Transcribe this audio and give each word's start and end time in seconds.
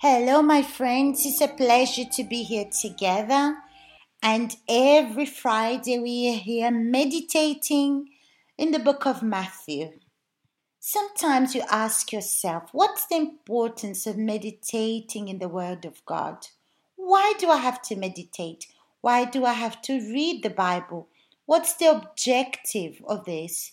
Hello, 0.00 0.42
my 0.42 0.62
friends. 0.62 1.26
It's 1.26 1.40
a 1.40 1.48
pleasure 1.48 2.04
to 2.12 2.22
be 2.22 2.44
here 2.44 2.70
together. 2.70 3.56
And 4.22 4.54
every 4.68 5.26
Friday 5.26 5.98
we 5.98 6.32
are 6.32 6.38
here 6.38 6.70
meditating 6.70 8.08
in 8.56 8.70
the 8.70 8.78
book 8.78 9.06
of 9.06 9.24
Matthew. 9.24 9.98
Sometimes 10.78 11.54
you 11.56 11.62
ask 11.68 12.12
yourself, 12.12 12.70
what's 12.72 13.06
the 13.06 13.16
importance 13.16 14.06
of 14.06 14.16
meditating 14.16 15.26
in 15.26 15.40
the 15.40 15.48
Word 15.48 15.84
of 15.84 16.04
God? 16.06 16.46
Why 16.94 17.34
do 17.38 17.50
I 17.50 17.58
have 17.58 17.82
to 17.82 17.96
meditate? 17.96 18.66
Why 19.00 19.24
do 19.24 19.44
I 19.44 19.54
have 19.54 19.82
to 19.82 19.94
read 19.94 20.42
the 20.42 20.50
Bible? 20.50 21.08
What's 21.44 21.74
the 21.74 21.90
objective 21.90 23.02
of 23.06 23.24
this? 23.24 23.72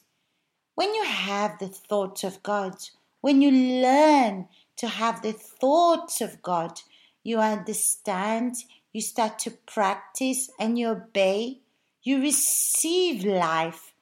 When 0.75 0.93
you 0.93 1.03
have 1.03 1.59
the 1.59 1.67
thoughts 1.67 2.23
of 2.23 2.43
God, 2.43 2.75
when 3.21 3.41
you 3.41 3.51
learn 3.81 4.47
to 4.77 4.87
have 4.87 5.21
the 5.21 5.33
thoughts 5.33 6.21
of 6.21 6.41
God. 6.41 6.79
You 7.23 7.39
understand, 7.39 8.55
you 8.93 9.01
start 9.01 9.39
to 9.39 9.51
practice, 9.51 10.49
and 10.59 10.77
you 10.77 10.89
obey. 10.89 11.61
You 12.03 12.21
receive 12.21 13.23
life. 13.23 13.93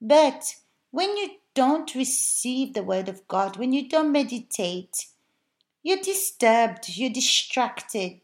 But 0.00 0.56
when 0.90 1.16
you 1.16 1.30
don't 1.54 1.94
receive 1.94 2.74
the 2.74 2.82
word 2.82 3.08
of 3.08 3.26
God, 3.28 3.56
when 3.56 3.72
you 3.72 3.88
don't 3.88 4.10
meditate, 4.10 5.06
you're 5.82 5.98
disturbed, 5.98 6.88
you're 6.88 7.10
distracted, 7.10 8.20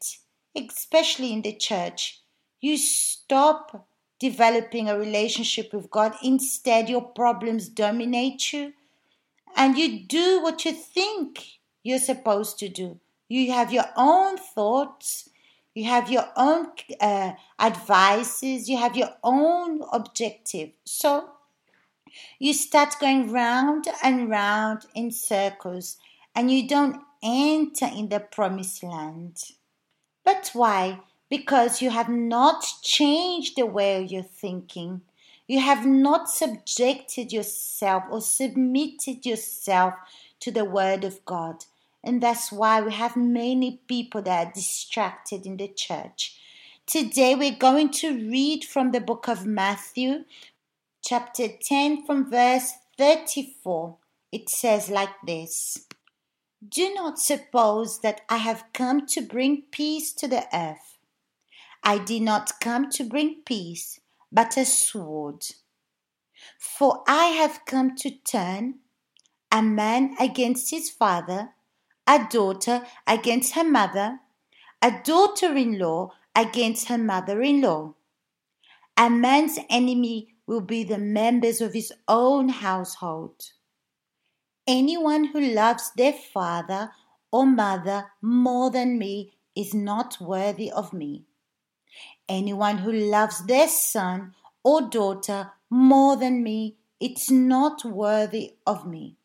especially 0.56 1.33
in 1.33 1.43
the 1.43 1.55
church. 1.55 2.20
You 2.61 2.77
stop 2.79 3.87
developing 4.19 4.89
a 4.89 4.99
relationship 4.99 5.73
with 5.73 5.91
God. 5.91 6.15
Instead, 6.23 6.89
your 6.89 7.03
problems 7.03 7.69
dominate 7.69 8.53
you, 8.53 8.73
and 9.56 9.77
you 9.77 10.01
do 10.06 10.42
what 10.42 10.65
you 10.65 10.73
think 10.73 11.45
you're 11.83 11.98
supposed 11.98 12.59
to 12.59 12.69
do. 12.69 12.98
You 13.29 13.53
have 13.53 13.73
your 13.73 13.87
own 13.97 14.37
thoughts, 14.37 15.29
you 15.75 15.84
have 15.84 16.11
your 16.11 16.27
own 16.37 16.69
uh, 17.01 17.33
advices, 17.61 18.69
you 18.69 18.77
have 18.79 18.97
your 18.97 19.11
own 19.23 19.83
objective. 19.92 20.70
So 20.85 21.29
you 22.39 22.53
start 22.53 22.97
going 23.01 23.31
round 23.31 23.87
and 24.03 24.29
round 24.31 24.87
in 24.95 25.11
circles 25.11 25.98
and 26.35 26.51
you 26.51 26.67
don't 26.67 27.03
enter 27.23 27.87
in 27.87 28.09
the 28.09 28.20
promised 28.20 28.83
land. 28.83 29.42
But 30.25 30.51
why? 30.53 31.01
Because 31.29 31.83
you 31.83 31.91
have 31.91 32.09
not 32.09 32.65
changed 32.83 33.57
the 33.57 33.67
way 33.67 34.03
you're 34.03 34.23
thinking. 34.23 35.03
You 35.47 35.61
have 35.61 35.87
not 35.87 36.29
subjected 36.31 37.33
yourself 37.33 38.05
or 38.11 38.20
submitted 38.20 39.25
yourself 39.27 39.95
to 40.41 40.51
the 40.51 40.65
Word 40.65 41.05
of 41.05 41.25
God. 41.25 41.65
And 42.05 42.23
that's 42.23 42.53
why 42.53 42.81
we 42.81 42.93
have 42.93 43.17
many 43.17 43.81
people 43.89 44.23
that 44.23 44.47
are 44.47 44.53
distracted 44.53 45.47
in 45.47 45.57
the 45.57 45.69
church. 45.69 46.39
Today 46.87 47.35
we're 47.35 47.53
going 47.53 47.91
to 47.91 48.31
read 48.31 48.65
from 48.65 48.92
the 48.92 49.01
book 49.01 49.29
of 49.29 49.45
Matthew, 49.45 50.25
chapter 51.05 51.48
10, 51.48 52.07
from 52.07 52.31
verse 52.31 52.73
34. 52.97 53.97
It 54.33 54.48
says 54.48 54.89
like 54.89 55.20
this 55.27 55.87
Do 56.67 56.92
not 56.95 57.19
suppose 57.19 58.01
that 58.01 58.23
I 58.29 58.39
have 58.39 58.65
come 58.73 59.07
to 59.09 59.20
bring 59.20 59.65
peace 59.70 60.13
to 60.15 60.29
the 60.29 60.47
earth. 60.53 60.88
I 61.83 61.98
did 61.98 62.23
not 62.23 62.61
come 62.61 62.91
to 62.91 63.05
bring 63.05 63.43
peace, 63.45 64.01
but 64.31 64.57
a 64.57 64.65
sword. 64.65 65.45
For 66.59 67.03
I 67.07 67.27
have 67.27 67.65
come 67.67 67.97
to 67.97 68.11
turn 68.11 68.81
a 69.51 69.62
man 69.62 70.15
against 70.20 70.70
his 70.70 70.91
father, 70.91 71.55
a 72.07 72.27
daughter 72.31 72.86
against 73.07 73.55
her 73.55 73.64
mother, 73.64 74.20
a 74.83 75.01
daughter 75.02 75.57
in 75.57 75.79
law 75.79 76.11
against 76.35 76.89
her 76.89 76.98
mother 76.98 77.42
in 77.42 77.63
law. 77.63 77.95
A 78.97 79.08
man's 79.08 79.58
enemy 79.70 80.35
will 80.47 80.61
be 80.61 80.85
the 80.85 80.98
members 80.98 81.61
of 81.61 81.73
his 81.73 81.92
own 82.07 82.48
household. 82.48 83.52
Anyone 84.67 85.25
who 85.25 85.41
loves 85.41 85.92
their 85.97 86.13
father 86.13 86.91
or 87.33 87.47
mother 87.47 88.07
more 88.23 88.70
than 88.70 88.98
me 88.98 89.33
is 89.55 89.75
not 89.75 90.20
worthy 90.20 90.70
of 90.70 90.92
me. 90.92 91.25
Anyone 92.28 92.78
who 92.78 92.92
loves 92.92 93.44
their 93.46 93.68
son 93.68 94.34
or 94.62 94.83
daughter 94.83 95.52
more 95.70 96.16
than 96.16 96.42
me, 96.42 96.77
it's 97.00 97.30
not 97.30 97.84
worthy 97.84 98.56
of 98.66 98.86
me. 98.86 99.16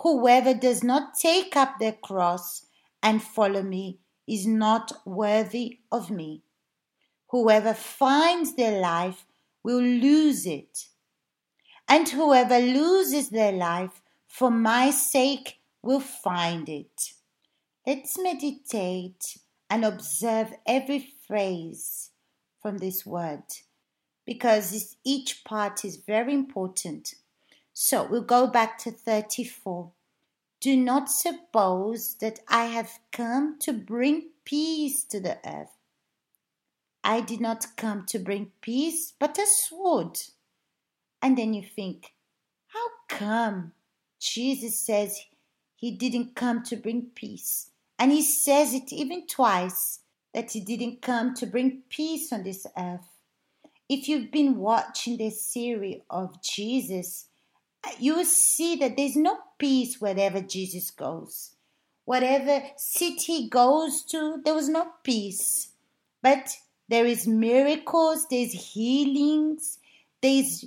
Whoever 0.00 0.54
does 0.54 0.84
not 0.84 1.14
take 1.18 1.56
up 1.56 1.78
their 1.78 1.92
cross 1.92 2.66
and 3.02 3.22
follow 3.22 3.62
me 3.62 3.98
is 4.26 4.46
not 4.46 4.92
worthy 5.04 5.80
of 5.90 6.10
me. 6.10 6.42
Whoever 7.30 7.74
finds 7.74 8.54
their 8.54 8.80
life 8.80 9.26
will 9.62 9.82
lose 9.82 10.46
it. 10.46 10.86
And 11.88 12.08
whoever 12.08 12.58
loses 12.58 13.30
their 13.30 13.52
life 13.52 14.02
for 14.26 14.50
my 14.50 14.90
sake 14.90 15.58
will 15.82 16.00
find 16.00 16.68
it. 16.68 17.12
Let's 17.86 18.18
meditate 18.18 19.38
and 19.70 19.84
observe 19.84 20.52
every 20.66 21.00
phrase 21.28 22.10
from 22.60 22.78
this 22.78 23.06
word 23.06 23.44
because 24.28 24.96
each 25.04 25.44
part 25.44 25.84
is 25.84 25.96
very 25.96 26.34
important. 26.34 27.14
So 27.72 28.06
we'll 28.06 28.22
go 28.22 28.46
back 28.46 28.76
to 28.80 28.90
34. 28.90 29.90
Do 30.60 30.76
not 30.76 31.10
suppose 31.10 32.16
that 32.16 32.40
I 32.48 32.64
have 32.64 32.98
come 33.12 33.58
to 33.60 33.72
bring 33.72 34.30
peace 34.44 35.04
to 35.04 35.20
the 35.20 35.38
earth. 35.46 35.78
I 37.04 37.20
did 37.20 37.40
not 37.40 37.76
come 37.76 38.04
to 38.06 38.18
bring 38.18 38.50
peace, 38.60 39.14
but 39.18 39.38
a 39.38 39.46
sword. 39.46 40.18
And 41.22 41.38
then 41.38 41.54
you 41.54 41.62
think, 41.62 42.12
how 42.66 42.86
come 43.08 43.72
Jesus 44.20 44.78
says 44.78 45.20
he 45.74 45.90
didn't 45.90 46.34
come 46.34 46.62
to 46.64 46.76
bring 46.76 47.06
peace? 47.14 47.70
And 47.98 48.12
he 48.12 48.22
says 48.22 48.74
it 48.74 48.92
even 48.92 49.26
twice 49.26 50.00
that 50.34 50.52
he 50.52 50.60
didn't 50.60 51.02
come 51.02 51.34
to 51.34 51.46
bring 51.46 51.82
peace 51.88 52.32
on 52.32 52.42
this 52.42 52.66
earth. 52.76 53.08
If 53.88 54.08
you've 54.08 54.30
been 54.30 54.56
watching 54.56 55.16
this 55.16 55.40
series 55.52 56.02
of 56.10 56.42
Jesus, 56.42 57.26
uh, 57.84 57.90
you 57.98 58.16
will 58.16 58.24
see 58.24 58.76
that 58.76 58.96
there's 58.96 59.16
no 59.16 59.38
peace 59.58 60.00
wherever 60.00 60.40
Jesus 60.40 60.90
goes. 60.90 61.54
Whatever 62.04 62.62
city 62.76 63.32
he 63.32 63.48
goes 63.48 64.02
to, 64.04 64.40
there 64.44 64.54
was 64.54 64.68
no 64.68 64.88
peace. 65.02 65.72
But 66.22 66.56
there 66.88 67.04
is 67.04 67.26
miracles, 67.26 68.26
there's 68.30 68.52
healings, 68.52 69.78
there's 70.22 70.64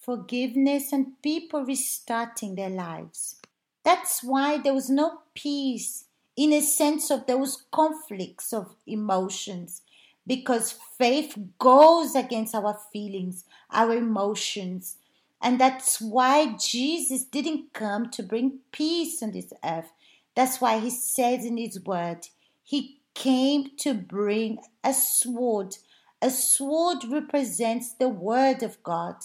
forgiveness, 0.00 0.92
and 0.92 1.20
people 1.22 1.64
restarting 1.64 2.54
their 2.54 2.70
lives. 2.70 3.36
That's 3.84 4.22
why 4.22 4.58
there 4.58 4.74
was 4.74 4.90
no 4.90 5.22
peace 5.34 6.04
in 6.40 6.54
a 6.54 6.62
sense 6.62 7.10
of 7.10 7.26
those 7.26 7.64
conflicts 7.70 8.50
of 8.54 8.74
emotions 8.86 9.82
because 10.26 10.78
faith 10.96 11.36
goes 11.58 12.14
against 12.14 12.54
our 12.54 12.78
feelings, 12.90 13.44
our 13.70 13.92
emotions, 13.92 14.96
and 15.42 15.60
that's 15.60 16.00
why 16.00 16.56
Jesus 16.56 17.24
didn't 17.24 17.74
come 17.74 18.08
to 18.12 18.22
bring 18.22 18.60
peace 18.72 19.22
on 19.22 19.32
this 19.32 19.52
earth. 19.62 19.92
That's 20.34 20.62
why 20.62 20.78
he 20.78 20.88
says 20.88 21.44
in 21.44 21.58
his 21.58 21.78
word, 21.84 22.28
he 22.62 23.00
came 23.12 23.72
to 23.80 23.92
bring 23.92 24.60
a 24.82 24.94
sword. 24.94 25.76
A 26.22 26.30
sword 26.30 27.04
represents 27.06 27.92
the 27.92 28.08
word 28.08 28.62
of 28.62 28.82
God 28.82 29.16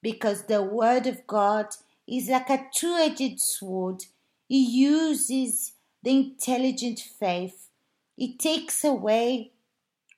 because 0.00 0.44
the 0.44 0.62
word 0.62 1.06
of 1.06 1.26
God 1.26 1.66
is 2.08 2.30
like 2.30 2.48
a 2.48 2.64
two 2.74 2.94
edged 2.98 3.38
sword. 3.38 4.04
He 4.48 4.64
uses 4.64 5.73
the 6.04 6.10
intelligent 6.10 7.00
faith. 7.00 7.70
It 8.16 8.38
takes 8.38 8.84
away 8.84 9.52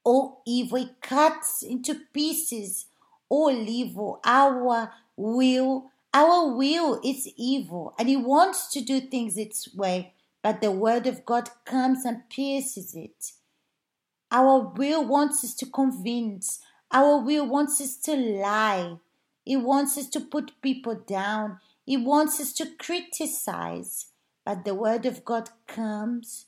all 0.04 0.42
evil, 0.46 0.78
it 0.78 1.00
cuts 1.00 1.62
into 1.62 2.00
pieces 2.12 2.86
all 3.28 3.50
evil, 3.50 4.20
our 4.24 4.92
will. 5.16 5.90
Our 6.14 6.56
will 6.56 6.98
is 7.04 7.28
evil 7.36 7.94
and 7.98 8.08
it 8.08 8.16
wants 8.16 8.72
to 8.72 8.80
do 8.80 9.00
things 9.00 9.36
its 9.36 9.74
way, 9.74 10.14
but 10.42 10.62
the 10.62 10.70
word 10.70 11.06
of 11.06 11.26
God 11.26 11.50
comes 11.66 12.06
and 12.06 12.28
pierces 12.30 12.94
it. 12.94 13.32
Our 14.30 14.60
will 14.60 15.04
wants 15.04 15.44
us 15.44 15.54
to 15.56 15.66
convince, 15.66 16.60
our 16.90 17.18
will 17.18 17.46
wants 17.46 17.80
us 17.82 17.96
to 17.98 18.16
lie, 18.16 18.96
it 19.44 19.58
wants 19.58 19.98
us 19.98 20.08
to 20.10 20.20
put 20.20 20.60
people 20.62 20.94
down, 20.94 21.58
it 21.86 21.98
wants 21.98 22.40
us 22.40 22.54
to 22.54 22.66
criticize, 22.78 24.06
but 24.46 24.64
the 24.64 24.74
word 24.74 25.04
of 25.04 25.24
God 25.24 25.50
comes 25.66 26.46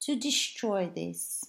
to 0.00 0.14
destroy 0.14 0.88
this. 0.94 1.44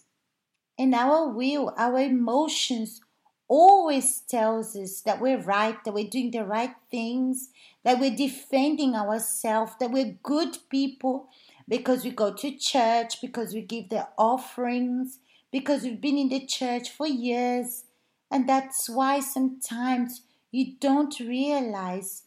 And 0.79 0.93
our 0.95 1.29
will, 1.29 1.73
our 1.77 1.99
emotions 1.99 2.99
always 3.47 4.21
tells 4.21 4.75
us 4.75 5.01
that 5.01 5.21
we're 5.21 5.41
right, 5.41 5.81
that 5.85 5.93
we're 5.93 6.09
doing 6.09 6.31
the 6.31 6.43
right 6.43 6.73
things, 6.89 7.49
that 7.83 7.99
we're 7.99 8.15
defending 8.15 8.95
ourselves, 8.95 9.73
that 9.79 9.91
we're 9.91 10.17
good 10.23 10.57
people 10.69 11.29
because 11.67 12.03
we 12.03 12.09
go 12.09 12.33
to 12.33 12.57
church, 12.57 13.21
because 13.21 13.53
we 13.53 13.61
give 13.61 13.89
the 13.89 14.07
offerings, 14.17 15.19
because 15.51 15.83
we've 15.83 16.01
been 16.01 16.17
in 16.17 16.29
the 16.29 16.45
church 16.45 16.89
for 16.89 17.07
years. 17.07 17.83
And 18.31 18.49
that's 18.49 18.89
why 18.89 19.19
sometimes 19.19 20.23
you 20.51 20.73
don't 20.79 21.19
realize, 21.19 22.23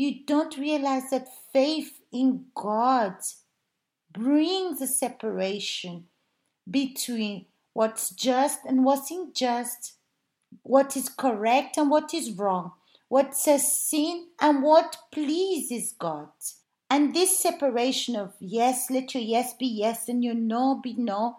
you 0.00 0.24
don't 0.24 0.56
realize 0.56 1.10
that 1.10 1.28
faith 1.52 2.00
in 2.10 2.46
God 2.54 3.16
brings 4.10 4.80
a 4.80 4.86
separation 4.86 6.06
between 6.70 7.44
what's 7.74 8.08
just 8.08 8.60
and 8.66 8.82
what's 8.82 9.10
unjust, 9.10 9.92
what 10.62 10.96
is 10.96 11.10
correct 11.10 11.76
and 11.76 11.90
what 11.90 12.14
is 12.14 12.32
wrong, 12.32 12.72
what 13.08 13.36
says 13.36 13.76
sin 13.76 14.28
and 14.40 14.62
what 14.62 14.96
pleases 15.12 15.94
God. 15.98 16.30
And 16.88 17.14
this 17.14 17.38
separation 17.38 18.16
of 18.16 18.32
yes, 18.40 18.86
let 18.90 19.12
your 19.12 19.22
yes 19.22 19.52
be 19.52 19.66
yes 19.66 20.08
and 20.08 20.24
your 20.24 20.34
no 20.34 20.80
be 20.82 20.94
no 20.94 21.36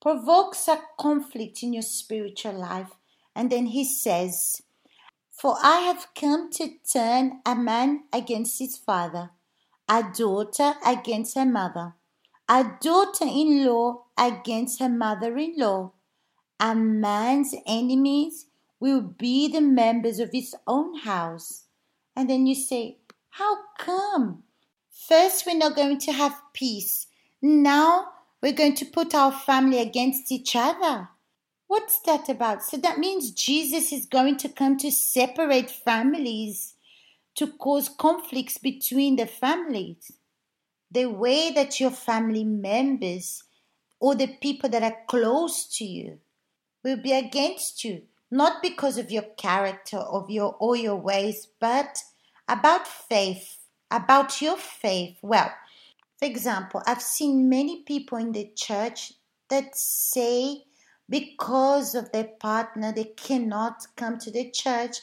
provokes 0.00 0.66
a 0.66 0.80
conflict 0.98 1.62
in 1.62 1.74
your 1.74 1.82
spiritual 1.82 2.54
life. 2.54 2.92
And 3.36 3.52
then 3.52 3.66
he 3.66 3.84
says, 3.84 4.62
For 5.40 5.56
I 5.62 5.78
have 5.78 6.08
come 6.14 6.50
to 6.50 6.68
turn 6.92 7.40
a 7.46 7.54
man 7.54 8.04
against 8.12 8.58
his 8.58 8.76
father, 8.76 9.30
a 9.88 10.02
daughter 10.02 10.74
against 10.84 11.34
her 11.34 11.46
mother, 11.46 11.94
a 12.46 12.72
daughter 12.82 13.24
in 13.24 13.64
law 13.64 14.04
against 14.18 14.80
her 14.80 14.90
mother 14.90 15.38
in 15.38 15.54
law. 15.56 15.92
A 16.60 16.74
man's 16.74 17.54
enemies 17.66 18.48
will 18.80 19.00
be 19.00 19.48
the 19.48 19.62
members 19.62 20.18
of 20.18 20.28
his 20.30 20.54
own 20.66 20.98
house. 20.98 21.64
And 22.14 22.28
then 22.28 22.46
you 22.46 22.54
say, 22.54 22.98
How 23.30 23.56
come? 23.78 24.42
First, 24.90 25.46
we're 25.46 25.56
not 25.56 25.74
going 25.74 25.96
to 26.00 26.12
have 26.12 26.42
peace. 26.52 27.06
Now, 27.40 28.08
we're 28.42 28.52
going 28.52 28.74
to 28.74 28.84
put 28.84 29.14
our 29.14 29.32
family 29.32 29.78
against 29.78 30.30
each 30.30 30.54
other. 30.54 31.08
What's 31.70 32.00
that 32.00 32.28
about? 32.28 32.64
So 32.64 32.78
that 32.78 32.98
means 32.98 33.30
Jesus 33.30 33.92
is 33.92 34.04
going 34.04 34.38
to 34.38 34.48
come 34.48 34.76
to 34.78 34.90
separate 34.90 35.70
families, 35.70 36.74
to 37.36 37.46
cause 37.46 37.88
conflicts 37.88 38.58
between 38.58 39.14
the 39.14 39.26
families 39.28 40.10
the 40.90 41.06
way 41.06 41.52
that 41.52 41.78
your 41.78 41.92
family 41.92 42.42
members 42.42 43.44
or 44.00 44.16
the 44.16 44.26
people 44.42 44.68
that 44.70 44.82
are 44.82 44.96
close 45.06 45.64
to 45.76 45.84
you 45.84 46.18
will 46.82 46.96
be 46.96 47.12
against 47.12 47.84
you, 47.84 48.02
not 48.32 48.60
because 48.62 48.98
of 48.98 49.12
your 49.12 49.30
character 49.38 49.98
of 49.98 50.28
your 50.28 50.56
or 50.58 50.74
your 50.74 50.96
ways, 50.96 51.46
but 51.60 52.02
about 52.48 52.88
faith, 52.88 53.58
about 53.92 54.42
your 54.42 54.56
faith. 54.56 55.18
Well, 55.22 55.54
for 56.18 56.24
example, 56.24 56.82
I've 56.84 57.00
seen 57.00 57.48
many 57.48 57.84
people 57.84 58.18
in 58.18 58.32
the 58.32 58.50
church 58.56 59.12
that 59.50 59.76
say 59.76 60.64
because 61.10 61.94
of 61.94 62.12
their 62.12 62.24
partner 62.24 62.92
they 62.92 63.04
cannot 63.04 63.86
come 63.96 64.16
to 64.18 64.30
the 64.30 64.50
church 64.50 64.98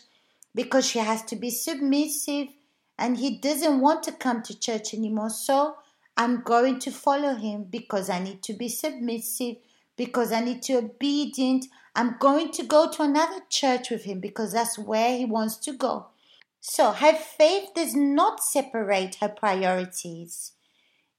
because 0.56 0.88
she 0.88 1.00
has 1.00 1.22
to 1.24 1.36
be 1.36 1.52
submissive 1.52 2.48
and 2.98 3.18
he 3.18 3.38
doesn't 3.38 3.80
want 3.80 4.02
to 4.04 4.12
come 4.12 4.42
to 4.42 4.60
church 4.60 4.94
anymore. 4.94 5.30
So 5.30 5.76
I'm 6.16 6.42
going 6.42 6.80
to 6.80 6.92
follow 6.92 7.36
him 7.36 7.66
because 7.70 8.10
I 8.10 8.20
need 8.20 8.42
to 8.44 8.54
be 8.54 8.70
submissive, 8.70 9.58
because 9.96 10.32
I 10.32 10.40
need 10.40 10.64
to 10.64 10.82
be 10.82 10.88
obedient. 10.88 11.66
I'm 11.96 12.16
going 12.20 12.52
to 12.54 12.64
go 12.64 12.90
to 12.92 13.04
another 13.04 13.42
church 13.50 13.92
with 13.92 14.06
him 14.06 14.20
because 14.20 14.54
that's 14.54 14.80
where 14.80 15.16
he 15.16 15.26
wants 15.26 15.58
to 15.58 15.74
go. 15.74 16.08
So 16.60 16.92
her 16.92 17.14
faith 17.14 17.70
does 17.76 17.96
not 17.96 18.44
separate 18.44 19.16
her 19.16 19.30
priorities. 19.30 20.54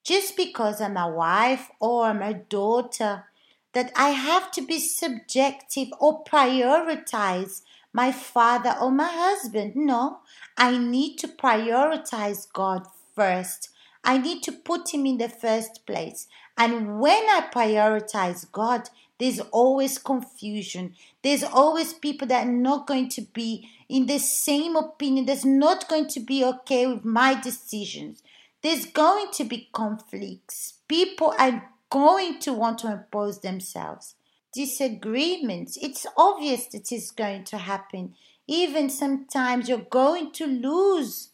Just 0.03 0.37
because 0.37 0.81
I'm 0.81 0.97
a 0.97 1.09
wife 1.09 1.69
or 1.81 2.07
I'm 2.07 2.23
a 2.23 2.35
daughter, 2.35 3.25
that 3.73 3.93
I 3.97 4.11
have 4.11 4.51
to 4.53 4.63
be 4.63 4.79
subjective 4.79 5.89
or 6.01 6.25
prioritize 6.25 7.63
my 7.93 8.13
father 8.13 8.75
or 8.81 8.91
my 8.91 9.11
husband. 9.11 9.77
No, 9.77 10.19
I 10.57 10.79
need 10.79 11.17
to 11.19 11.29
prioritize 11.29 12.47
God 12.53 12.87
first. 13.15 13.71
I 14.05 14.19
need 14.19 14.43
to 14.45 14.53
put 14.53 14.95
Him 14.95 15.07
in 15.07 15.19
the 15.19 15.29
first 15.29 15.87
place. 15.87 16.29
And 16.57 17.01
when 17.01 17.25
I 17.29 17.49
prioritize 17.53 18.51
God, 18.51 18.89
there's 19.19 19.41
always 19.41 19.99
confusion. 19.99 20.95
There's 21.23 21.43
always 21.43 21.93
people 21.93 22.29
that 22.29 22.47
are 22.47 22.51
not 22.51 22.87
going 22.87 23.09
to 23.11 23.23
be 23.23 23.69
in 23.89 24.07
the 24.07 24.19
same 24.19 24.77
opinion, 24.77 25.27
that's 25.27 25.45
not 25.45 25.89
going 25.89 26.09
to 26.09 26.21
be 26.21 26.45
okay 26.45 26.87
with 26.87 27.05
my 27.05 27.41
decisions. 27.41 28.23
There's 28.63 28.85
going 28.85 29.31
to 29.33 29.45
be 29.45 29.69
conflicts. 29.73 30.75
People 30.89 31.35
are 31.39 31.71
going 31.91 32.39
to 32.41 32.53
want 32.53 32.79
to 32.81 32.93
impose 32.93 33.41
themselves 33.41 34.15
disagreements. 34.53 35.79
It's 35.81 36.07
obvious 36.17 36.67
that 36.67 36.91
it's 36.91 37.11
going 37.11 37.45
to 37.45 37.59
happen. 37.59 38.15
Even 38.47 38.89
sometimes 38.91 39.69
you're 39.69 39.79
going 39.79 40.33
to 40.33 40.47
lose 40.47 41.31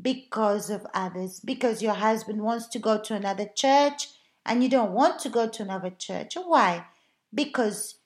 because 0.00 0.70
of 0.70 0.86
others, 0.94 1.40
because 1.40 1.82
your 1.82 1.94
husband 1.94 2.42
wants 2.42 2.68
to 2.68 2.78
go 2.78 3.00
to 3.00 3.14
another 3.14 3.46
church 3.52 4.08
and 4.44 4.62
you 4.62 4.68
don't 4.68 4.92
want 4.92 5.18
to 5.20 5.28
go 5.28 5.48
to 5.48 5.62
another 5.62 5.90
church. 5.90 6.36
Why? 6.36 6.86
Because 7.34 7.96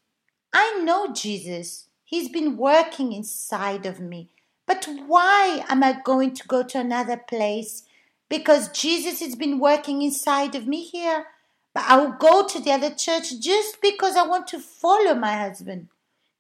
I 0.52 0.80
know 0.82 1.12
Jesus. 1.12 1.88
He's 2.04 2.28
been 2.28 2.56
working 2.56 3.12
inside 3.12 3.86
of 3.86 4.00
me. 4.00 4.28
But 4.66 4.88
why 5.06 5.64
am 5.68 5.82
I 5.82 5.98
going 6.04 6.34
to 6.34 6.48
go 6.48 6.62
to 6.62 6.78
another 6.78 7.16
place? 7.16 7.84
Because 8.28 8.68
Jesus 8.68 9.20
has 9.20 9.34
been 9.34 9.58
working 9.58 10.02
inside 10.02 10.54
of 10.54 10.66
me 10.66 10.84
here. 10.84 11.26
But 11.74 11.84
I 11.88 11.96
will 11.96 12.12
go 12.12 12.46
to 12.46 12.60
the 12.60 12.72
other 12.72 12.90
church 12.90 13.40
just 13.40 13.80
because 13.80 14.16
I 14.16 14.26
want 14.26 14.46
to 14.48 14.58
follow 14.58 15.14
my 15.14 15.34
husband. 15.36 15.88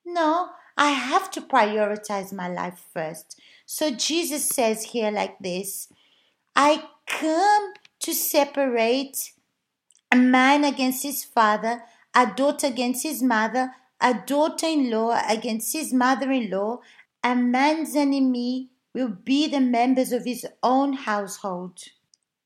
No, 0.04 0.50
I 0.76 0.90
have 0.90 1.30
to 1.32 1.40
prioritize 1.40 2.32
my 2.32 2.48
life 2.48 2.82
first. 2.92 3.40
So 3.66 3.90
Jesus 3.90 4.48
says 4.48 4.84
here 4.84 5.10
like 5.10 5.38
this 5.38 5.88
I 6.54 6.84
come 7.06 7.72
to 8.00 8.12
separate 8.12 9.32
a 10.10 10.16
man 10.16 10.64
against 10.64 11.02
his 11.02 11.24
father, 11.24 11.82
a 12.14 12.26
daughter 12.26 12.66
against 12.66 13.02
his 13.02 13.22
mother, 13.22 13.72
a 14.00 14.14
daughter 14.14 14.66
in 14.66 14.90
law 14.90 15.18
against 15.28 15.72
his 15.72 15.92
mother 15.92 16.30
in 16.30 16.50
law. 16.50 16.80
A 17.24 17.34
man's 17.34 17.96
enemy 17.96 18.68
will 18.92 19.08
be 19.08 19.48
the 19.48 19.60
members 19.60 20.12
of 20.12 20.24
his 20.24 20.44
own 20.62 20.92
household. 20.92 21.78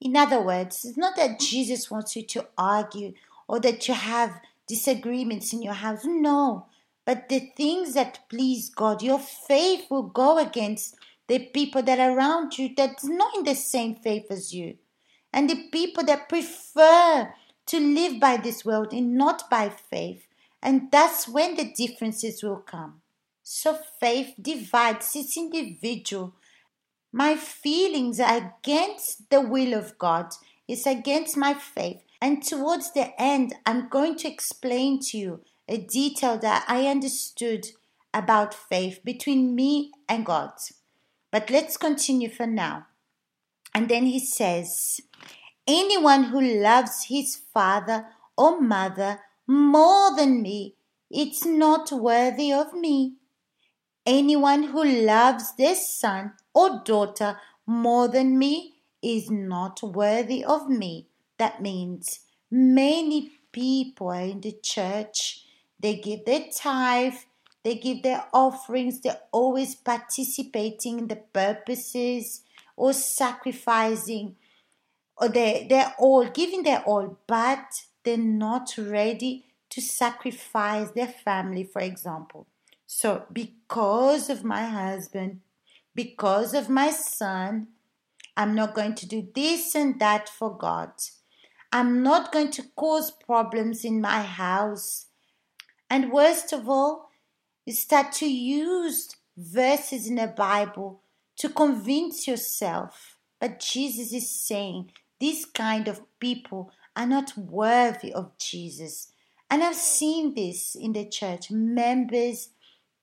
In 0.00 0.17
other 0.17 0.41
words, 0.41 0.85
it's 0.85 0.97
not 0.97 1.17
that 1.17 1.41
Jesus 1.41 1.91
wants 1.91 2.17
you 2.17 2.23
to 2.26 2.47
argue 2.59 3.15
or 3.49 3.61
that 3.61 3.88
you 3.88 3.95
have 3.95 4.41
disagreements 4.67 5.53
in 5.53 5.62
your 5.62 5.75
house. 5.75 6.03
No. 6.05 6.67
But 7.05 7.29
the 7.29 7.53
things 7.57 7.95
that 7.95 8.29
please 8.29 8.69
God, 8.69 9.03
your 9.03 9.21
faith 9.21 9.87
will 9.91 10.03
go 10.03 10.38
against 10.38 10.97
the 11.29 11.38
people 11.38 11.83
that 11.83 11.99
are 11.99 12.17
around 12.17 12.59
you 12.59 12.73
that's 12.76 13.05
not 13.05 13.35
in 13.37 13.45
the 13.45 13.55
same 13.55 13.97
faith 13.97 14.26
as 14.31 14.55
you, 14.55 14.76
and 15.33 15.50
the 15.50 15.69
people 15.73 16.05
that 16.05 16.29
prefer 16.29 17.33
to 17.67 17.81
live 17.81 18.21
by 18.21 18.37
this 18.37 18.65
world 18.65 18.93
and 18.93 19.17
not 19.17 19.50
by 19.50 19.69
faith. 19.69 20.26
And 20.62 20.91
that's 20.91 21.29
when 21.29 21.57
the 21.57 21.73
differences 21.73 22.43
will 22.43 22.59
come. 22.59 23.03
So 23.43 23.79
faith 24.00 24.35
divides, 24.41 25.15
it's 25.15 25.37
individual. 25.37 26.35
My 27.16 27.35
feelings 27.35 28.20
are 28.20 28.52
against 28.61 29.30
the 29.30 29.40
will 29.40 29.73
of 29.73 29.96
God, 29.96 30.35
it's 30.68 30.87
against 30.87 31.35
my 31.35 31.54
faith. 31.54 32.02
And 32.20 32.42
towards 32.42 32.92
the 32.92 33.18
end, 33.18 33.54
I'm 33.64 33.88
going 33.88 34.16
to 34.16 34.28
explain 34.28 35.00
to 35.00 35.16
you 35.16 35.40
a 35.66 35.78
detail 35.78 36.37
that 36.37 36.66
I 36.68 36.88
understood 36.88 37.68
about 38.12 38.52
faith 38.52 39.00
between 39.02 39.54
me 39.54 39.92
and 40.06 40.26
God. 40.26 40.50
But 41.30 41.49
let's 41.49 41.78
continue 41.78 42.28
for 42.28 42.46
now. 42.46 42.85
And 43.75 43.88
then 43.88 44.04
he 44.04 44.20
says, 44.20 45.00
Anyone 45.66 46.25
who 46.25 46.42
loves 46.42 47.06
his 47.08 47.35
father 47.54 48.08
or 48.37 48.61
mother 48.61 49.20
more 49.46 50.14
than 50.14 50.42
me, 50.42 50.75
it's 51.11 51.46
not 51.46 51.90
worthy 51.90 52.52
of 52.52 52.75
me. 52.75 53.14
Anyone 54.04 54.64
who 54.64 54.85
loves 54.85 55.56
their 55.56 55.75
son 55.75 56.35
or 56.57 56.81
daughter 56.85 57.39
more 57.67 58.09
than 58.09 58.39
me 58.39 58.77
is 59.03 59.31
not 59.31 59.83
worthy 59.83 60.43
of 60.43 60.71
me. 60.71 61.07
That 61.37 61.61
means 61.61 62.21
many 62.51 63.33
people 63.53 64.11
in 64.13 64.41
the 64.41 64.57
church, 64.63 65.45
they 65.79 65.97
give 65.97 66.25
their 66.25 66.47
tithe, 66.57 67.19
they 67.63 67.75
give 67.75 68.03
their 68.03 68.25
offerings, 68.33 69.01
they're 69.01 69.21
always 69.33 69.75
participating 69.75 70.99
in 71.01 71.09
the 71.09 71.17
purposes 71.17 72.41
or 72.75 72.95
sacrificing, 72.95 74.37
or 75.19 75.29
they, 75.29 75.67
they're 75.69 75.95
all 75.99 76.25
giving 76.31 76.63
their 76.63 76.81
all, 76.81 77.19
but 77.27 77.67
they're 78.03 78.17
not 78.17 78.75
ready 78.79 79.45
to 79.69 79.83
sacrifice 79.83 80.91
their 80.93 81.09
family, 81.09 81.65
for 81.65 81.83
example. 81.83 82.47
So, 82.87 83.25
because 83.33 84.31
of 84.31 84.45
my 84.45 84.65
husband, 84.65 85.41
because 85.97 86.53
of 86.53 86.69
my 86.69 86.91
son, 86.91 87.69
I'm 88.37 88.55
not 88.55 88.75
going 88.75 88.95
to 88.97 89.07
do 89.07 89.26
this 89.35 89.75
and 89.75 89.99
that 89.99 90.29
for 90.29 90.57
God. 90.57 90.91
I'm 91.73 92.03
not 92.03 92.33
going 92.33 92.50
to 92.53 92.65
cause 92.76 93.11
problems 93.11 93.85
in 93.85 94.00
my 94.00 94.23
house. 94.23 95.07
And 95.88 96.12
worst 96.12 96.53
of 96.53 96.69
all, 96.69 97.09
you 97.65 97.73
start 97.73 98.12
to 98.12 98.31
use 98.31 99.09
verses 99.37 100.07
in 100.07 100.17
the 100.17 100.26
Bible 100.29 101.00
to 101.38 101.49
convince 101.49 102.29
yourself. 102.29 103.17
But 103.41 103.61
Jesus 103.61 104.12
is 104.12 104.31
saying 104.31 104.93
these 105.19 105.47
kind 105.47 105.88
of 105.88 106.03
people 106.21 106.71
are 106.95 107.07
not 107.07 107.37
worthy 107.38 108.12
of 108.12 108.37
Jesus. 108.38 109.12
And 109.50 109.62
I've 109.62 109.76
seen 109.76 110.35
this 110.35 110.75
in 110.75 110.93
the 110.93 111.09
church 111.09 111.50
members, 111.50 112.50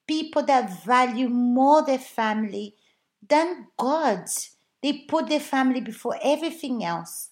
people 0.08 0.44
that 0.44 0.84
value 0.84 1.30
more 1.30 1.84
their 1.84 2.00
family 2.00 2.76
than 3.30 3.68
God. 3.78 4.26
They 4.82 5.06
put 5.08 5.30
their 5.30 5.40
family 5.40 5.82
before 5.82 6.18
everything 6.24 6.84
else. 6.84 7.30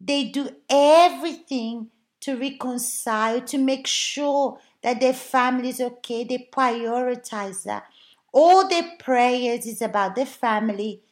They 0.00 0.24
do 0.24 0.50
everything 0.68 1.88
to 2.20 2.36
reconcile, 2.36 3.40
to 3.42 3.58
make 3.58 3.86
sure 3.86 4.58
that 4.82 5.00
their 5.00 5.12
family 5.12 5.68
is 5.70 5.80
okay. 5.80 6.24
They 6.24 6.48
prioritize 6.52 7.64
that. 7.64 7.84
All 8.32 8.68
their 8.68 8.90
prayers 8.98 9.66
is 9.66 9.82
about 9.82 10.16
their 10.16 10.26
family. 10.26 11.02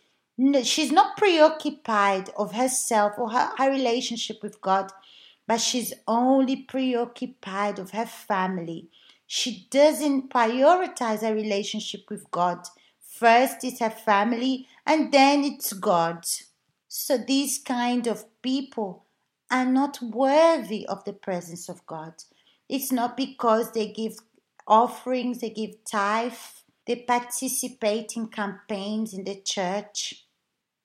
She's 0.62 0.90
not 0.90 1.16
preoccupied 1.16 2.30
of 2.36 2.52
herself 2.52 3.12
or 3.18 3.30
her, 3.30 3.50
her 3.58 3.70
relationship 3.70 4.42
with 4.42 4.60
God, 4.60 4.90
but 5.46 5.60
she's 5.60 5.92
only 6.08 6.56
preoccupied 6.56 7.78
of 7.78 7.90
her 7.90 8.06
family. 8.06 8.88
She 9.26 9.66
doesn't 9.70 10.30
prioritize 10.30 11.20
her 11.20 11.34
relationship 11.34 12.08
with 12.08 12.30
God. 12.30 12.66
First 13.20 13.64
it's 13.64 13.80
her 13.80 13.90
family 13.90 14.66
and 14.86 15.12
then 15.12 15.44
it's 15.44 15.74
God. 15.74 16.24
So 16.88 17.18
these 17.18 17.58
kind 17.58 18.06
of 18.06 18.24
people 18.40 19.04
are 19.50 19.66
not 19.66 20.00
worthy 20.00 20.86
of 20.86 21.04
the 21.04 21.12
presence 21.12 21.68
of 21.68 21.84
God. 21.84 22.14
It's 22.66 22.90
not 22.90 23.18
because 23.18 23.72
they 23.72 23.88
give 23.92 24.16
offerings, 24.66 25.40
they 25.40 25.50
give 25.50 25.84
tithe, 25.84 26.32
they 26.86 26.96
participate 26.96 28.16
in 28.16 28.28
campaigns 28.28 29.12
in 29.12 29.24
the 29.24 29.42
church. 29.42 30.24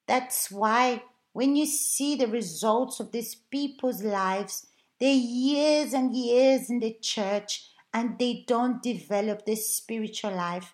That's 0.06 0.52
why 0.52 1.04
when 1.32 1.56
you 1.56 1.66
see 1.66 2.18
the 2.18 2.28
results 2.28 3.00
of 3.00 3.14
these 3.14 3.36
people's 3.36 4.04
lives, 4.04 4.68
they're 5.00 5.14
years 5.14 5.94
and 5.94 6.14
years 6.14 6.70
in 6.70 6.82
the 6.82 6.98
church 7.02 7.70
and 7.94 8.20
they 8.20 8.44
don't 8.46 8.84
develop 8.84 9.46
this 9.46 9.74
spiritual 9.74 10.36
life. 10.36 10.74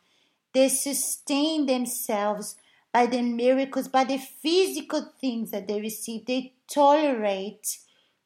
They 0.53 0.69
sustain 0.69 1.65
themselves 1.65 2.55
by 2.93 3.05
the 3.05 3.21
miracles, 3.21 3.87
by 3.87 4.03
the 4.03 4.17
physical 4.17 5.13
things 5.19 5.51
that 5.51 5.67
they 5.67 5.79
receive. 5.79 6.25
They 6.25 6.53
tolerate 6.67 7.77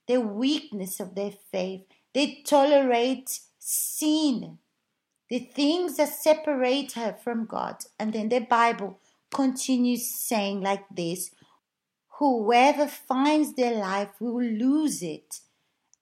the 0.08 0.22
weakness 0.22 1.00
of 1.00 1.15
their 1.15 1.34
faith. 1.51 1.84
They 2.13 2.41
tolerate 2.46 3.39
sin, 3.60 4.58
the 5.29 5.39
things 5.39 5.98
that 5.98 6.10
separate 6.10 6.94
her 6.94 7.13
from 7.13 7.46
God. 7.46 7.77
And 8.00 8.13
then 8.13 8.29
the 8.29 8.39
Bible 8.39 9.00
continues 9.34 10.10
saying 10.10 10.62
like 10.62 10.86
this 10.89 11.32
Whoever 12.20 12.88
finds 12.88 13.53
their 13.53 13.75
life 13.75 14.12
will 14.20 14.41
lose 14.41 15.03
it. 15.03 15.41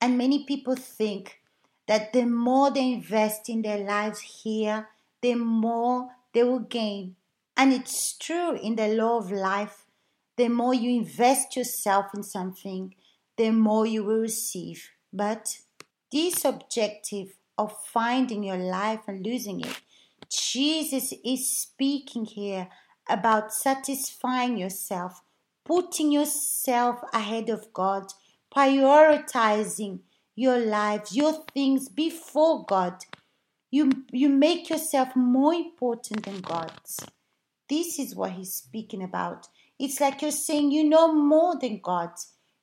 And 0.00 0.16
many 0.16 0.44
people 0.44 0.76
think 0.76 1.40
that 1.86 2.12
the 2.12 2.24
more 2.24 2.70
they 2.70 2.92
invest 2.92 3.48
in 3.48 3.62
their 3.62 3.78
lives 3.84 4.20
here, 4.20 4.88
the 5.24 5.34
more 5.34 6.10
they 6.34 6.44
will 6.44 6.66
gain. 6.80 7.16
And 7.56 7.72
it's 7.72 8.18
true 8.18 8.56
in 8.56 8.76
the 8.76 8.88
law 8.88 9.16
of 9.16 9.32
life. 9.32 9.86
The 10.36 10.48
more 10.48 10.74
you 10.74 10.90
invest 10.90 11.56
yourself 11.56 12.06
in 12.14 12.22
something, 12.22 12.94
the 13.38 13.50
more 13.50 13.86
you 13.86 14.04
will 14.04 14.20
receive. 14.20 14.90
But 15.14 15.60
this 16.12 16.44
objective 16.44 17.38
of 17.56 17.72
finding 17.86 18.42
your 18.42 18.58
life 18.58 19.00
and 19.06 19.24
losing 19.24 19.60
it, 19.60 19.80
Jesus 20.28 21.14
is 21.24 21.48
speaking 21.48 22.26
here 22.26 22.68
about 23.08 23.54
satisfying 23.54 24.58
yourself, 24.58 25.22
putting 25.64 26.12
yourself 26.12 27.00
ahead 27.14 27.48
of 27.48 27.72
God, 27.72 28.12
prioritizing 28.54 30.00
your 30.34 30.58
lives, 30.58 31.16
your 31.16 31.44
things 31.54 31.88
before 31.88 32.66
God. 32.66 33.06
You, 33.74 33.90
you 34.12 34.28
make 34.28 34.70
yourself 34.70 35.16
more 35.16 35.52
important 35.52 36.26
than 36.26 36.42
God's. 36.42 37.04
This 37.68 37.98
is 37.98 38.14
what 38.14 38.30
he's 38.30 38.54
speaking 38.54 39.02
about. 39.02 39.48
It's 39.80 40.00
like 40.00 40.22
you're 40.22 40.30
saying 40.30 40.70
you 40.70 40.84
know 40.84 41.12
more 41.12 41.58
than 41.58 41.80
God. 41.82 42.10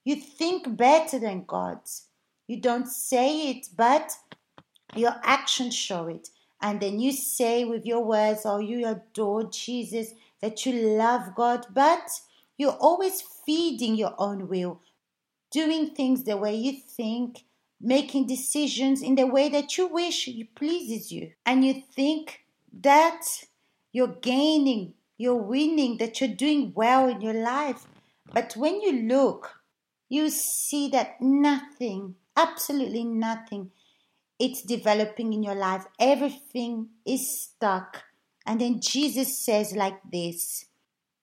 You 0.04 0.16
think 0.16 0.74
better 0.74 1.18
than 1.18 1.44
God. 1.46 1.80
You 2.46 2.62
don't 2.62 2.88
say 2.88 3.50
it, 3.50 3.66
but 3.76 4.16
your 4.96 5.14
actions 5.22 5.76
show 5.76 6.06
it. 6.06 6.30
And 6.62 6.80
then 6.80 6.98
you 6.98 7.12
say 7.12 7.66
with 7.66 7.84
your 7.84 8.02
words, 8.02 8.46
oh, 8.46 8.60
you 8.60 8.86
adore 8.86 9.50
Jesus, 9.50 10.14
that 10.40 10.64
you 10.64 10.72
love 10.96 11.34
God, 11.34 11.66
but 11.74 12.08
you're 12.56 12.78
always 12.80 13.20
feeding 13.44 13.96
your 13.96 14.14
own 14.16 14.48
will, 14.48 14.80
doing 15.50 15.90
things 15.90 16.24
the 16.24 16.38
way 16.38 16.54
you 16.54 16.72
think, 16.72 17.44
making 17.82 18.28
decisions 18.28 19.02
in 19.02 19.16
the 19.16 19.26
way 19.26 19.48
that 19.48 19.76
you 19.76 19.88
wish 19.88 20.28
it 20.28 20.54
pleases 20.54 21.10
you. 21.10 21.32
And 21.44 21.64
you 21.64 21.82
think 21.94 22.44
that 22.80 23.44
you're 23.92 24.16
gaining, 24.22 24.94
you're 25.18 25.34
winning, 25.34 25.98
that 25.98 26.20
you're 26.20 26.30
doing 26.30 26.72
well 26.74 27.08
in 27.08 27.20
your 27.20 27.34
life. 27.34 27.86
But 28.32 28.54
when 28.56 28.80
you 28.80 29.02
look, 29.02 29.60
you 30.08 30.30
see 30.30 30.88
that 30.90 31.20
nothing, 31.20 32.14
absolutely 32.36 33.04
nothing, 33.04 33.72
it's 34.38 34.62
developing 34.62 35.32
in 35.32 35.42
your 35.42 35.54
life. 35.54 35.86
Everything 35.98 36.88
is 37.04 37.42
stuck. 37.42 38.04
And 38.46 38.60
then 38.60 38.80
Jesus 38.80 39.38
says, 39.38 39.74
like 39.74 39.98
this, 40.10 40.66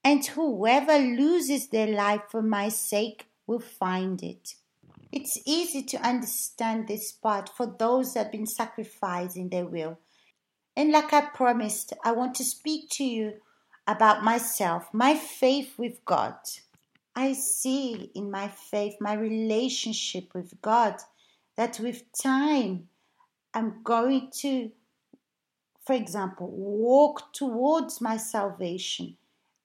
and 0.03 0.25
whoever 0.25 0.97
loses 0.97 1.67
their 1.67 1.87
life 1.87 2.21
for 2.29 2.41
my 2.41 2.69
sake 2.69 3.27
will 3.45 3.59
find 3.59 4.23
it. 4.23 4.55
It's 5.11 5.39
easy 5.45 5.83
to 5.83 6.07
understand 6.07 6.87
this 6.87 7.11
part 7.11 7.49
for 7.49 7.65
those 7.65 8.13
that 8.13 8.25
have 8.25 8.31
been 8.31 8.45
sacrificing 8.45 9.49
their 9.49 9.65
will 9.65 9.97
and 10.79 10.93
like 10.93 11.11
I 11.11 11.25
promised, 11.25 11.91
I 12.05 12.13
want 12.13 12.35
to 12.35 12.45
speak 12.45 12.89
to 12.91 13.03
you 13.03 13.33
about 13.85 14.23
myself, 14.23 14.87
my 14.93 15.13
faith 15.13 15.77
with 15.77 16.05
God. 16.05 16.35
I 17.13 17.33
see 17.33 18.09
in 18.15 18.31
my 18.31 18.47
faith, 18.47 18.95
my 19.01 19.13
relationship 19.13 20.33
with 20.33 20.53
God, 20.61 20.95
that 21.57 21.81
with 21.81 22.03
time, 22.13 22.87
I'm 23.53 23.83
going 23.83 24.31
to, 24.39 24.71
for 25.85 25.97
example, 25.97 26.47
walk 26.49 27.33
towards 27.33 27.99
my 27.99 28.15
salvation. 28.15 29.17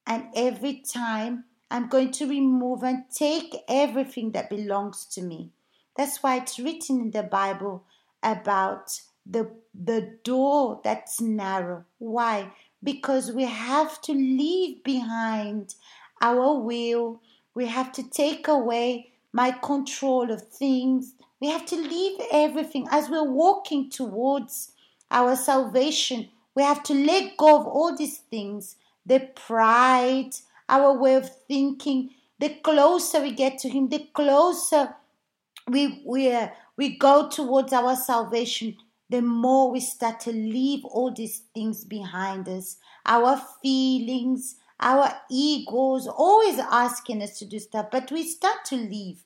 And 0.08 0.24
every 0.34 0.82
time, 0.92 1.44
I'm 1.74 1.88
going 1.88 2.12
to 2.12 2.28
remove 2.28 2.84
and 2.84 3.02
take 3.12 3.56
everything 3.66 4.30
that 4.30 4.48
belongs 4.48 5.06
to 5.06 5.22
me. 5.22 5.50
That's 5.96 6.22
why 6.22 6.36
it's 6.36 6.60
written 6.60 7.00
in 7.00 7.10
the 7.10 7.24
Bible 7.24 7.82
about 8.22 9.00
the 9.26 9.50
the 9.74 10.16
door 10.22 10.80
that's 10.84 11.20
narrow. 11.20 11.84
Why? 11.98 12.52
Because 12.80 13.32
we 13.32 13.42
have 13.42 14.00
to 14.02 14.12
leave 14.12 14.84
behind 14.84 15.74
our 16.22 16.56
will. 16.60 17.20
We 17.56 17.66
have 17.66 17.90
to 17.94 18.08
take 18.08 18.46
away 18.46 19.10
my 19.32 19.50
control 19.50 20.30
of 20.30 20.46
things. 20.46 21.14
We 21.40 21.48
have 21.48 21.66
to 21.66 21.76
leave 21.76 22.20
everything 22.30 22.86
as 22.92 23.08
we're 23.08 23.28
walking 23.28 23.90
towards 23.90 24.70
our 25.10 25.34
salvation. 25.34 26.28
We 26.54 26.62
have 26.62 26.84
to 26.84 26.94
let 26.94 27.36
go 27.36 27.58
of 27.58 27.66
all 27.66 27.96
these 27.96 28.18
things 28.18 28.76
the 29.06 29.20
pride, 29.34 30.30
our 30.68 30.96
way 30.96 31.14
of 31.14 31.30
thinking. 31.46 32.10
The 32.38 32.50
closer 32.62 33.22
we 33.22 33.32
get 33.32 33.58
to 33.60 33.68
Him, 33.68 33.88
the 33.88 34.08
closer 34.12 34.94
we, 35.68 36.02
we, 36.04 36.32
uh, 36.32 36.48
we 36.76 36.96
go 36.96 37.28
towards 37.28 37.72
our 37.72 37.96
salvation 37.96 38.76
the 39.10 39.22
more 39.22 39.70
we 39.70 39.80
start 39.80 40.18
to 40.20 40.32
leave 40.32 40.84
all 40.84 41.12
these 41.12 41.42
things 41.54 41.84
behind 41.84 42.48
us 42.48 42.78
our 43.06 43.40
feelings, 43.62 44.56
our 44.80 45.12
egos, 45.30 46.06
always 46.06 46.58
asking 46.58 47.22
us 47.22 47.38
to 47.38 47.44
do 47.44 47.58
stuff, 47.58 47.86
but 47.92 48.10
we 48.10 48.24
start 48.24 48.64
to 48.66 48.76
leave. 48.76 49.22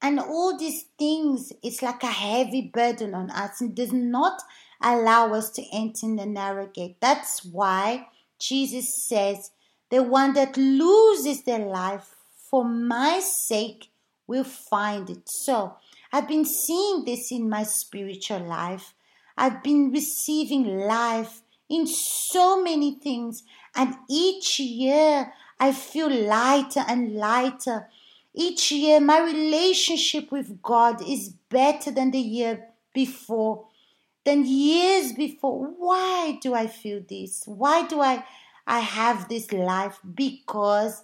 And 0.00 0.20
all 0.20 0.56
these 0.56 0.84
things, 0.98 1.52
it's 1.62 1.82
like 1.82 2.02
a 2.02 2.08
heavy 2.08 2.70
burden 2.72 3.14
on 3.14 3.30
us 3.30 3.60
and 3.60 3.74
does 3.74 3.92
not 3.92 4.42
allow 4.82 5.32
us 5.32 5.50
to 5.52 5.64
enter 5.72 6.06
in 6.06 6.16
the 6.16 6.26
narrow 6.26 6.66
gate. 6.66 6.96
That's 7.00 7.44
why 7.44 8.08
Jesus 8.38 8.94
says, 8.94 9.50
The 9.90 10.02
one 10.02 10.34
that 10.34 10.56
loses 10.56 11.42
their 11.42 11.64
life 11.64 12.14
for 12.50 12.64
my 12.64 13.20
sake 13.20 13.90
will 14.26 14.44
find 14.44 15.10
it. 15.10 15.28
So 15.28 15.76
I've 16.12 16.28
been 16.28 16.44
seeing 16.44 17.04
this 17.04 17.30
in 17.30 17.48
my 17.48 17.64
spiritual 17.64 18.40
life. 18.40 18.94
I've 19.36 19.62
been 19.62 19.90
receiving 19.90 20.78
life 20.78 21.42
in 21.68 21.86
so 21.86 22.62
many 22.62 22.94
things, 22.94 23.42
and 23.74 23.94
each 24.08 24.60
year 24.60 25.32
I 25.58 25.72
feel 25.72 26.10
lighter 26.10 26.84
and 26.86 27.14
lighter. 27.14 27.88
Each 28.34 28.72
year, 28.72 29.00
my 29.00 29.20
relationship 29.20 30.32
with 30.32 30.60
God 30.60 31.00
is 31.06 31.30
better 31.48 31.90
than 31.90 32.10
the 32.10 32.20
year 32.20 32.66
before, 32.92 33.66
than 34.24 34.44
years 34.44 35.12
before. 35.12 35.66
Why 35.78 36.38
do 36.40 36.54
I 36.54 36.66
feel 36.66 37.02
this? 37.08 37.44
Why 37.46 37.86
do 37.86 38.00
I, 38.00 38.24
I 38.66 38.80
have 38.80 39.28
this 39.28 39.52
life? 39.52 39.98
Because 40.14 41.02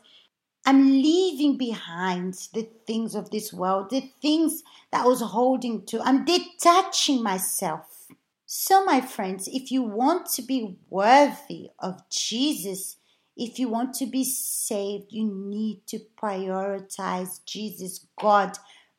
I'm 0.67 0.91
leaving 0.91 1.57
behind 1.57 2.35
the 2.53 2.69
things 2.87 3.15
of 3.15 3.31
this 3.31 3.53
world, 3.53 3.91
the 3.91 4.11
things 4.21 4.63
that 4.93 5.05
I 5.05 5.07
was 5.07 5.21
holding 5.21 5.87
to. 5.87 6.01
I'm 6.03 6.25
detaching 6.25 7.23
myself. 7.23 8.07
So, 8.47 8.85
my 8.85 9.01
friends, 9.01 9.49
if 9.49 9.71
you 9.71 9.83
want 9.83 10.27
to 10.33 10.43
be 10.43 10.77
worthy 10.89 11.71
of 11.79 12.03
Jesus, 12.11 12.97
if 13.37 13.59
you 13.59 13.69
want 13.69 13.95
to 13.95 14.07
be 14.07 14.25
saved, 14.25 15.13
you 15.13 15.25
need 15.25 15.87
to 15.87 16.01
prioritize 16.21 17.45
Jesus, 17.47 18.07
God, 18.21 18.59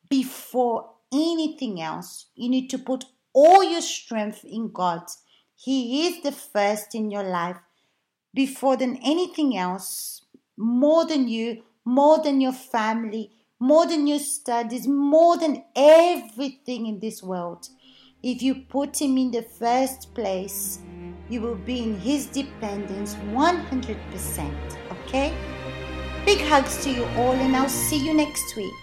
before 0.09 0.89
anything 1.13 1.81
else. 1.81 2.27
You 2.35 2.49
need 2.49 2.69
to 2.69 2.79
put 2.79 3.05
all 3.33 3.63
your 3.63 3.81
strength 3.81 4.43
in 4.43 4.71
God. 4.71 5.03
He 5.55 6.07
is 6.07 6.23
the 6.23 6.31
first 6.31 6.95
in 6.95 7.11
your 7.11 7.23
life 7.23 7.57
before 8.33 8.77
than 8.77 8.97
anything 8.97 9.57
else, 9.57 10.25
more 10.57 11.05
than 11.05 11.27
you, 11.27 11.63
more 11.85 12.21
than 12.21 12.41
your 12.41 12.53
family, 12.53 13.31
more 13.59 13.85
than 13.85 14.07
your 14.07 14.19
studies, 14.19 14.87
more 14.87 15.37
than 15.37 15.63
everything 15.75 16.87
in 16.87 16.99
this 16.99 17.21
world. 17.21 17.67
If 18.23 18.41
you 18.41 18.55
put 18.55 19.01
Him 19.01 19.17
in 19.17 19.31
the 19.31 19.41
first 19.41 20.13
place, 20.13 20.79
you 21.29 21.41
will 21.41 21.55
be 21.55 21.83
in 21.83 21.99
His 21.99 22.27
dependence 22.27 23.15
100%. 23.33 24.77
Okay? 24.91 25.33
Big 26.25 26.41
hugs 26.41 26.83
to 26.83 26.91
you 26.91 27.03
all, 27.17 27.33
and 27.33 27.55
I'll 27.55 27.69
see 27.69 27.97
you 27.97 28.13
next 28.13 28.55
week. 28.55 28.73